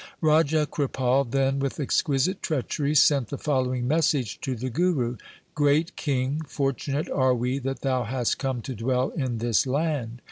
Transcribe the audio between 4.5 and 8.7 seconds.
the Guru:' Great king, fortunate are we that thou hast come